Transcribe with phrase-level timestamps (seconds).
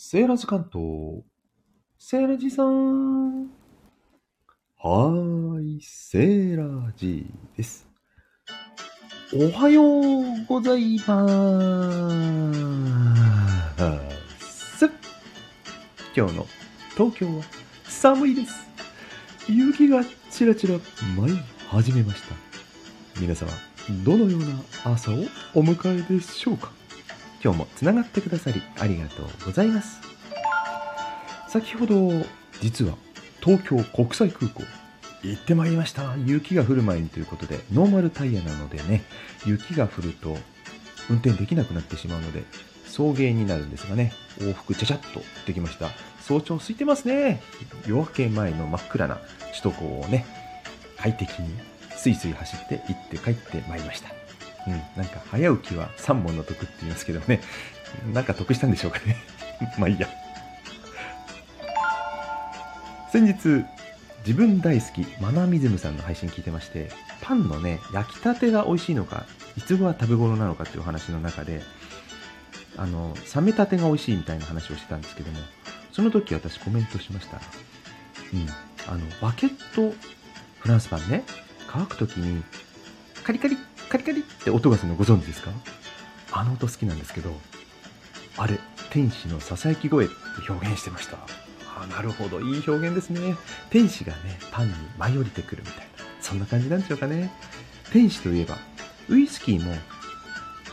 [0.00, 1.24] セーラーズ関東。
[1.98, 3.46] セーラージさん。
[3.46, 7.26] はーい、セーラージ
[7.56, 7.84] です。
[9.34, 11.26] おはようございま
[14.68, 14.88] す。
[16.14, 16.46] 今日の
[16.96, 17.42] 東京は
[17.88, 18.54] 寒いです。
[19.48, 20.78] 雪がちらちら
[21.16, 21.38] 舞い
[21.70, 22.36] 始めました。
[23.20, 23.50] 皆様、
[24.04, 24.62] どのような
[24.92, 25.14] 朝を
[25.56, 26.70] お迎えでしょうか？
[27.42, 30.00] 今日もつながってくださりありがとうございます。
[31.48, 32.10] 先ほど
[32.60, 32.96] 実は
[33.40, 34.62] 東京国際空港
[35.22, 36.14] 行ってまいりました。
[36.24, 39.02] 雪が降る前にということでノーマルタイヤなのでね
[39.46, 40.36] 雪が降ると
[41.08, 42.44] 運転できなくなってしまうので
[42.86, 45.90] 送迎になるんですがね往復ちゃちゃっとできました。
[46.20, 47.40] 早朝空いてますね。
[47.86, 49.20] 夜明け前の真っ暗な
[49.50, 50.26] 首都高をね
[50.98, 51.48] 快適に
[51.96, 54.17] スイスイ走って行って帰ってまいりました。
[54.68, 57.40] うん、なんか早起きは3本の得って言いますけどね、
[58.12, 59.16] なんか得したんでしょうかね。
[59.78, 60.08] まあいいや。
[63.10, 63.64] 先日、
[64.26, 66.90] 自分大好きマナミズムさんの配信聞いてまして、
[67.22, 69.24] パンのね、焼きたてが美味しいのか、
[69.56, 71.62] いつ頃は食べ頃なのかっていう話の中で、
[72.76, 75.38] あの、冷めたてが美味しいみたいな話をしてたんですけども、
[75.92, 77.40] その時私コメントしました。
[78.32, 78.46] うん、
[78.86, 79.94] あの、バケット
[80.60, 81.24] フランスパンね、
[81.66, 82.42] 乾く時に、
[83.24, 83.56] カリカリ
[83.88, 85.50] カリカリって音がするのご存知ですか？
[86.32, 87.30] あの音好きなんですけど、
[88.36, 88.58] あれ、
[88.90, 90.14] 天使の囁き声って
[90.48, 91.18] 表現してました。
[91.80, 93.36] あなるほど、いい表現ですね。
[93.70, 97.32] 天使がね、パンに舞い降りてくるみたいな、そんな感じなんでしょうかね。
[97.92, 98.58] 天使といえば、
[99.08, 99.74] ウイスキーも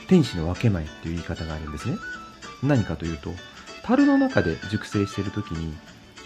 [0.08, 1.96] 天使の分け前っていう言い方があるんですね。
[2.64, 3.32] 何かというと、
[3.84, 5.74] 樽の中で熟成している時に、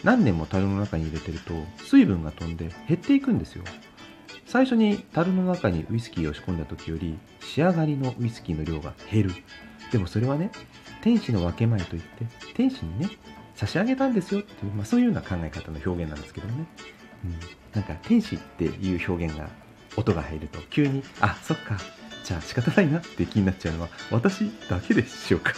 [0.03, 1.53] 何年も樽の中に入れてると、
[1.83, 3.63] 水分が飛んで減っていくんですよ。
[4.49, 9.33] 最初に樽の中にウイスキーを仕込んだ時より仕上がりのウイスキーの量が減る。
[9.91, 10.51] でもそれはね
[11.03, 13.09] 天使の分け前といって天使にね
[13.55, 16.65] 差し上げたんですよっていう、まあ、そういうような考え方の表現なんですけどね、
[17.25, 17.39] うん、
[17.73, 19.49] なんか天使っていう表現が
[19.97, 21.77] 音が入ると急にあそっか。
[22.23, 25.53] じゃあ仕方ないなって気になっちゃうのは私だけでしょうか。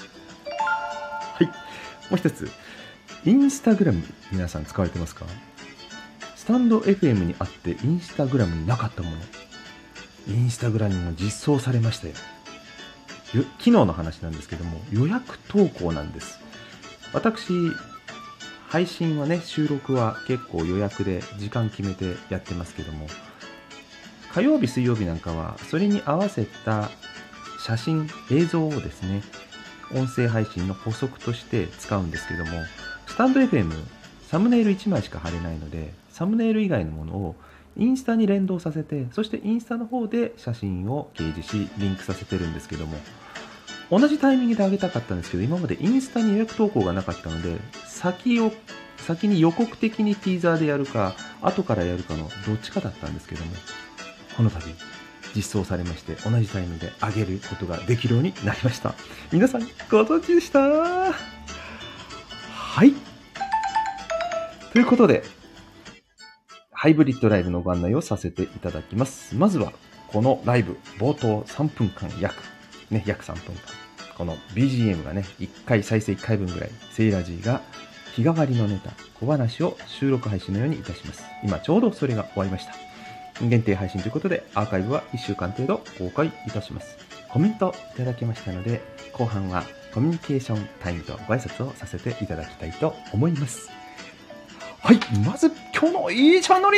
[1.33, 1.47] はい。
[1.47, 1.53] も
[2.13, 2.49] う一つ。
[3.23, 5.25] インスタグラム皆さん使われてますか？
[6.41, 9.17] スタンド FM にあってインスタグラムになかったもの。
[10.27, 12.07] インスタグラムも実装されました。
[12.07, 12.13] よ
[13.59, 16.39] 昨日の話なんですけども、予約投稿なんです。
[17.13, 17.53] 私、
[18.67, 23.05] 配信はね、収録は結構予約で時間決めてやってますけども、
[24.33, 26.89] 火曜日、水曜日なんかは、それに合わせた
[27.63, 29.21] 写真、映像をですね、
[29.93, 32.51] 音声配信の補足として使うんですけども、
[33.05, 33.71] スタンド FM、
[34.27, 37.35] サムネイル1枚しか貼れないので、サムネイル以外のものを
[37.77, 42.97] インスタに連動させて、そしてインスタの方で写真を掲示し、リンクさせてるんですけども、
[43.89, 48.51] 同じタイミングで上げたかったんですけど、今までインスタに予約投稿がなかったので、先を、
[48.97, 53.51] 先に予告的にティーザーでやるか、後からやるかのどっちかだったんですけども、
[54.37, 54.61] この度、
[55.35, 58.95] 実装されまして、同じタイミングで上げることができるようになりました。
[59.31, 60.59] 皆さん、ご存知でした？
[60.59, 61.13] は
[62.85, 62.93] い。
[64.71, 65.23] ということで、
[66.81, 69.35] ハイブリッドライブのご案内をさせていただきます。
[69.35, 69.71] まずは、
[70.07, 72.33] このライブ、冒頭3分間約、
[72.89, 73.61] ね、約3分間。
[74.17, 77.61] この BGM がね、1回再生1回分ぐらい、セイラジーが
[78.15, 81.23] 日替わりのネタ、小話を収録配信のようにいたします。
[81.43, 82.73] 今ちょうどそれが終わりました。
[83.45, 86.97] 限定配信ということで、アーカイブは1週間程度公開いたします。
[87.29, 88.81] コメントいただきましたので、
[89.13, 93.69] 後半はコミュニケーションタイムとご挨拶をさせていただきたいと思います。
[94.83, 96.77] はい、まず今日の一番乗り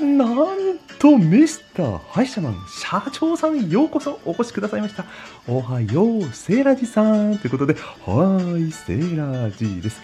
[0.00, 5.04] なんとミスター歯医者マン社長さんようこそお越しくださいました。
[5.46, 10.02] おはよう、セーラジさんということで、はーい、セーラジです。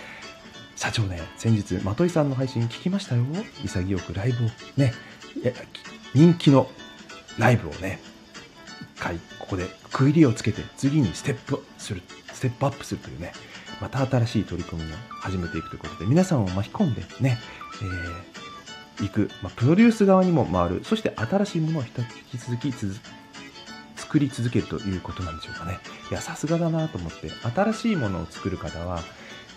[0.77, 3.25] 社長ね、先日、まといさんの配信聞きましたよ。
[3.65, 4.95] 潔くライブをね、
[6.15, 6.71] 人気の
[7.37, 7.99] ライブをね、
[8.95, 12.01] 一回ここで区切りをつけて次にステップする、
[12.33, 13.33] ステップアップするというね、
[13.81, 17.39] また新しい取り組みを始めていくということで、皆さんを巻き込んでね、
[18.99, 21.89] えー、行く、まあ、プロデュース側にも回る、そして新しいものを引
[22.31, 22.73] き続き
[23.97, 25.79] 作り続けるということなんでしょうかね。
[26.11, 29.03] いや、さすがだなと思って、新しいものを作る方は、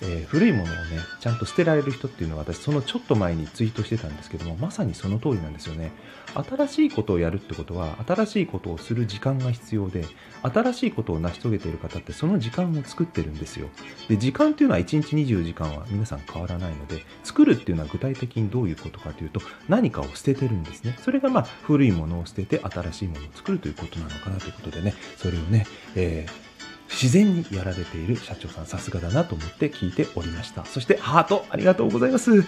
[0.02, 0.74] えー、古いものをね、
[1.20, 5.92] ちゃんと捨てられる人っていうのは私、そのちょっと前にツイートしてたんですけども、まさにその通りなんですよね。
[6.34, 10.06] 新しいことをやるってことは、新しいことをする時間が必要で、
[10.42, 13.70] 新しいことを成し遂げている方ってその時間を作ってるんですよ。
[14.10, 20.98] で、時間っていうのは1日24時間は皆さん変わらないので、作るっていうのは具体的にどういうことかというと、何かを捨ててるんですね。
[21.02, 26.53] それがまあ、古いものを捨てて新しいものを作るということなのかなということでね、それをね、えー
[26.94, 30.64] 自然にやられている社長さん、さすがだなと思って聞いておりました。
[30.66, 32.44] そして、ハート、ありがとうございます。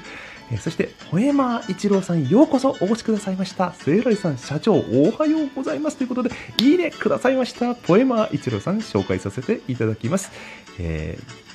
[0.52, 3.74] えそして、ポエマー一郎さん、ようこそお越しくださいました。
[3.74, 5.98] セイライさん、社長、おはようございます。
[5.98, 6.32] ということで、
[6.62, 7.74] いいねくださいました。
[7.74, 10.32] ポエマー一郎さん、紹介させていただきます。
[10.80, 11.46] えー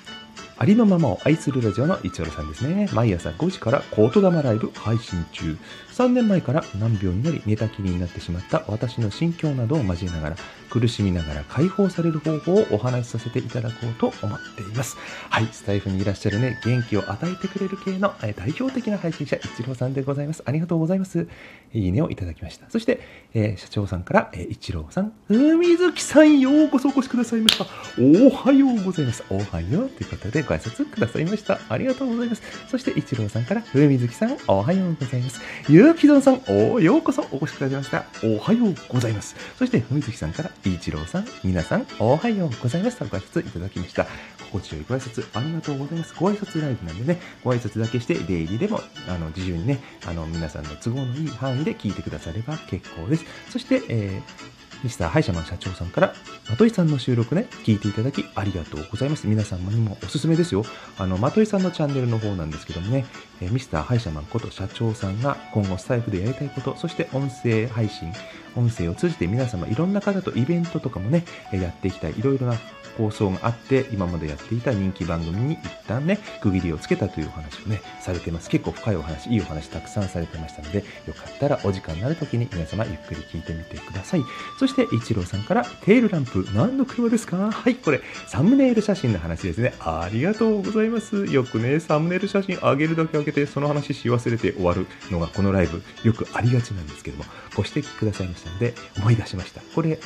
[0.60, 2.86] ありのままを愛するラジオの一郎さんですね。
[2.92, 5.56] 毎朝5時からコート玉ライブ配信中。
[6.00, 10.36] 3年前から難病になり寝たきりになってしまった私の心境などを交えながら
[10.70, 14.96] 苦しみながら解放される方法をお話しさせていただこうと思っています。
[15.28, 20.42] はい、スタイフにいらっしゃるね、元気を与えてくれる系の代表的な配信者、一郎さんでございます。
[20.46, 21.26] ありがとうございます。
[21.72, 22.70] いいねをいただきました。
[22.70, 23.00] そして、
[23.34, 27.66] えー社長さんから、えー一郎さん、海月さん、ようこそお越しくださいました。
[27.98, 29.24] おはようございます。
[29.28, 31.58] おはようということでご挨拶くださいました。
[31.68, 32.42] ありがとうございます。
[32.68, 35.40] そして、一郎さんから、海月さん、おはようございます。
[35.68, 38.04] ゆうきぞんさん、おようこそお越しくださいました。
[38.22, 39.34] おはようございます。
[39.58, 42.98] そして、文月さんから、一郎さん、皆さん、おはようございます。
[42.98, 44.06] とご挨拶いただきました。
[44.52, 46.14] 心地よいご挨拶ありがとうございます。
[46.18, 53.24] ご挨拶ライブなんでね、ご挨拶だけして、出入りでも、あの、自由にね、あの、皆さんの都合のいい範囲で聞いてくだされば結構です。
[53.50, 56.14] そして、えーミスターハイシャマン社長さんから、
[56.48, 59.26] まといさんの収録ね、聞いていただきありがとうございます。
[59.26, 60.64] 皆さんにもおすすめですよ。
[60.98, 63.06] あの、まといさんのチャンネルの方なんですけどもね、
[63.40, 68.12] えーミスターハイシャマンこと社長さんが今後スタイフでやりたいこと、そして音声配信、
[68.56, 72.18] 音声を通じて皆様いろんな方とイベントとかもね、やっていきたい。
[72.18, 72.56] いろいろな
[72.98, 78.50] 放送があって、今までやっていた人気番組に一旦ね、区切りをつけたというお話をね、されてます。
[78.50, 84.24] 結構深いお話、いいお話たくさんされてましたので、よかったらお時間になる時に皆様ゆっくり聞いてみてください。
[84.58, 87.50] そして、一郎さんから、テールランプ、何の車ですか？
[87.50, 89.74] はい、これ、サムネイル写真の話ですね。
[89.80, 91.26] ありがとうございます。
[91.26, 97.24] よくね、サムネイル写真上げるだけ上げて、その話し忘れて終わるのがこのライブ、よくありがちなんですけども、
[97.54, 99.60] ご指摘くださいましたので、思い出しました。
[99.74, 99.98] これ、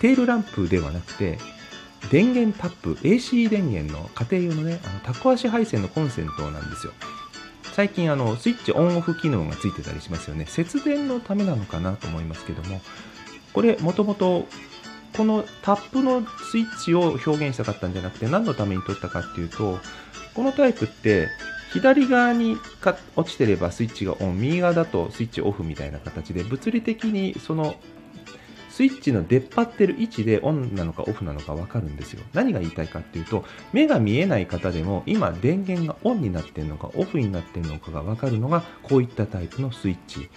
[0.00, 1.38] テールランプではなくて、
[2.10, 6.92] 電源タップ、AC 電源の家庭用のね、あのタコ足配線のコンセントなんですよ。
[7.72, 10.44] 最近あのスイッチオンオフ機能がついてたりしますよね。
[10.46, 12.80] 節電のためなのかなと思いますけども、
[13.52, 14.46] これもともと
[15.16, 19.78] このタップのスイッチを表現したかったんじゃなくて何のために取ったかっていうと、
[20.34, 21.28] このタイプって
[21.72, 22.56] 左側に
[23.16, 27.74] 落ちてればスイッチがオン、右側だとスイッチオフみたいな形で物理的にその
[28.70, 32.22] スイッチの出っ張ってる位置でオンなのかオフなのか分かるんですよ。
[32.32, 40.30] 何が言いたいかっていうと、目が見えない方でも今電源がオンになってるのかオフになってるのかが分かるのがこういったタイプのスイッチ。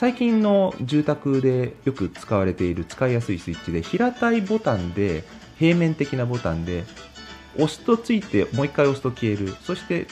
[0.00, 5.24] 最近の住宅でよく使われている使いやすいスイッチで平たいボタンで
[5.58, 6.84] 平面的なボタンで
[7.56, 9.54] 押すとついてもう一回押すと消える。
[9.60, 10.06] そして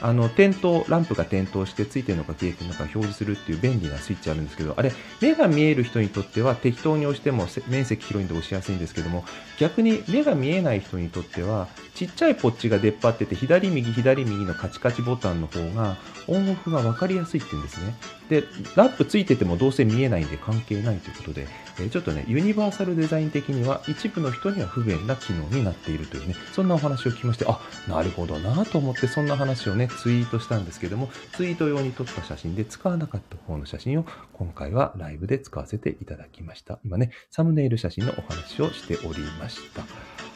[0.00, 9.24] あの点灯ランプが点灯してついてるのか消えてるのか表示するっていう便利なスイッチあるんですけどあれ目が見える人にとっては適当に押しても面積広いんで押しやすいんですけども
[9.58, 15.96] 逆に目が見えない人にとってはちっちゃいポッチが出っ張ってて左右左右のカチカチボタンの方が
[16.28, 17.94] オンオフが分かりやすいって言うんですね。
[18.28, 18.44] で
[18.76, 21.48] ランプついててもどうせ見えないんで関係ないということで、
[21.80, 27.58] えちょっとねユニバーサルデザイン的には一部の人には不便な機能になっているというねそんなお話を聞きましてあ
[27.88, 36.78] なるほどなと思ってそんな話をねツイートしたんですけどもツイート用に撮った写真で使わなかった方の写真を今回はライブで使わせていただきました。
[36.84, 39.82] 今ねサムネイル写真のお話をしておりました。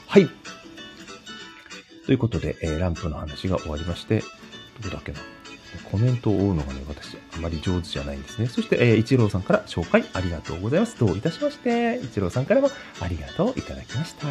[0.07, 0.29] はい。
[2.07, 4.23] ということで、えーランプの話が終わりまして
[4.81, 5.42] どこだっけな。
[5.79, 8.47] コメントを追うのがね、私、あまり上手じゃないんですね。
[8.47, 10.99] そして、えー、一郎さんから紹介ありがとうございます。
[10.99, 14.27] どういたしまして、一郎さんからもありがとういただきました。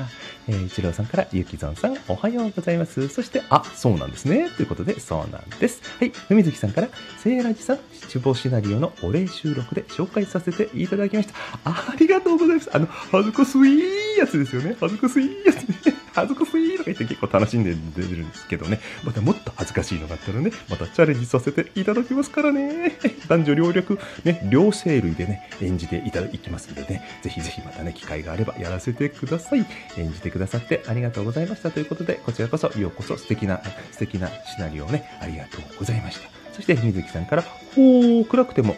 [0.47, 3.07] えー、一郎さんから、ゆきぞんさん、おはようございます。
[3.09, 4.49] そして、あ、そうなんですね。
[4.55, 5.81] ということで、そうなんです。
[5.99, 11.33] はい、ふ月さんから、せいらじさん、七望シナリオのお礼収録で紹介させていただきました。
[11.63, 12.69] ありがとうございます。
[12.73, 14.75] あの、恥ずかしいやつですよね。
[14.79, 15.90] 恥ずかしいやつね。
[16.13, 18.79] 恥ずかしいとか言って結構楽しんで出るんですけどね。
[19.03, 22.97] またもっと恥ずかしいのがあったらね、またチャレンジさせていただきますからね。
[23.27, 29.65] 男女両力、ね、両生類でね、演じていただきますんでね、ぜひぜひまたね、機会があればやらせてください。
[29.97, 36.29] 演じてくださってありがとうございましたということで、こちらこそようこそ素敵な、素敵なシナリオをね、ありがとうございました。
[36.53, 38.75] そして、水木さんから、ほー、暗くても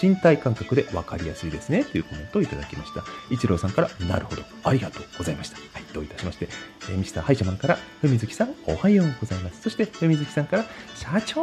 [0.00, 3.04] 身体感覚で分かりやすいですねというコメントをいただきました。
[3.30, 5.56] 一郎さんから、なるほど、ありがとうございました。
[5.58, 6.48] はい、どういたしまして、
[6.90, 9.62] えーミスターハイシャマンから、ふみずきさん、おはようございます。
[9.62, 10.64] そして、ふみずきさんから、
[10.94, 11.42] 社長、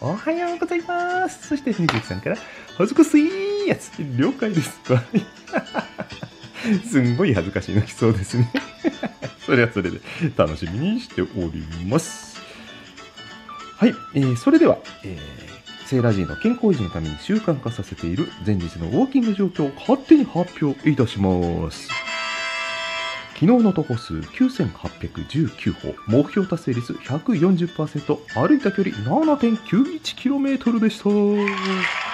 [0.00, 1.48] おはようございます。
[1.48, 2.36] そして、ふみずきさんから、
[2.76, 4.80] 恥ずかしいやつ、了解です。
[6.88, 8.50] すんごい恥ずかしいのきそうですね。
[9.44, 10.00] それはそれで
[10.36, 12.40] 楽しみにしております。
[13.76, 15.51] はい、えーそれでは、えー
[15.92, 21.90] セーラジーの健康維持のために習慣化させている前日のウォーキング状況を勝手に発表いたします。
[23.34, 32.11] 昨日の徒歩数9819歩、目標達成率140%、歩いた距離 7.91km でした。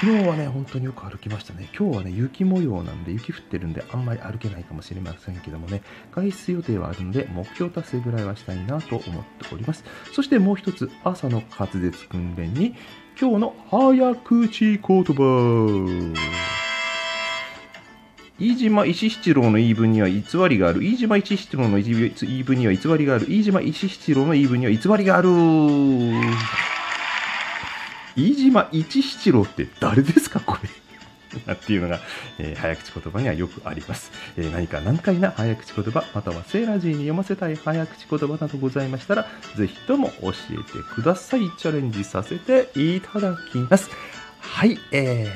[0.00, 1.68] 昨日はね、本当によく歩きましたね。
[1.78, 9.84] 今日はね、雪模様なんで、雪降ってるんで、あんまり歩けないかもしれませんけどもね、外出予定はあるんで、目標達成ぐらいはしたいなと思っております。
[10.14, 12.74] そしてもう一つ、朝の滑舌訓練に、
[13.20, 16.14] 今日の早口言葉。
[18.38, 20.82] 飯島石七郎の言い分には偽りがある。
[20.82, 23.26] 飯島石七郎の言い分には偽りがある。
[23.28, 25.28] 飯島石七郎の言い分には偽りがある。
[28.20, 30.68] 飯島一七郎って誰ですかこれ？
[31.54, 32.00] っていうのが、
[32.38, 40.62] えー、早口言葉にはよくあります、えー、何か難解な早口言葉またはセーラージーに読ませたい早口言葉などございましたらぜひとも教えて
[40.92, 41.42] ください。
[41.56, 43.88] チャレンジさせていただきます。
[44.40, 45.26] はい、え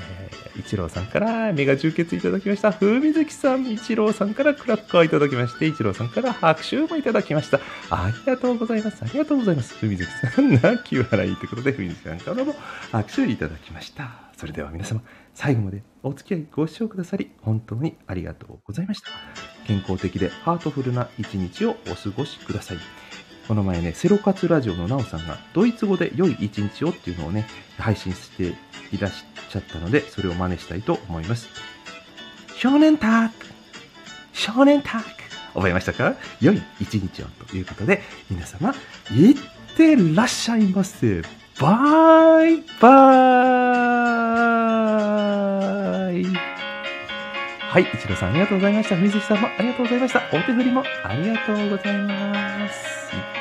[0.54, 2.72] ー、一郎さんからメガ充血いただきました。
[2.72, 7.60] 風水月さん、一郎さんからクラッカーいただきまして、一郎さんから拍手もいただきました。
[7.90, 9.02] ありがとうございます。
[9.02, 9.74] ありがとうございます。
[9.74, 12.54] 風水月さん、泣き笑いということで、風水月さんからも
[12.92, 14.10] 拍手いただきました。
[14.36, 15.00] それでは皆様、
[15.32, 19.08] 最後までお付き合いご視聴くださり、本当にありがとうございました。
[19.66, 22.78] 健康的でハートフルな一日をお過ごしください。
[23.46, 27.46] この前ね、セロカツラジオのナオさんが、ドイツ語で良い一日をっていうのをね、
[27.78, 28.54] 配信して
[28.94, 31.48] いらっしゃったので、それを真似したいと思います。
[32.56, 33.46] 少年ターク
[34.32, 35.08] 少年ターク
[35.54, 36.14] 覚えましたか？
[36.40, 38.74] 良い一日をということで、皆様、
[39.12, 39.34] いっ
[39.76, 41.22] てらっしゃいませ。
[41.60, 46.26] バイバーイ
[47.74, 48.96] はい、一郎さんありがとうございました。
[48.96, 50.20] 水木さんもありがとうございました。
[50.32, 53.33] お手振りもありがとうございます。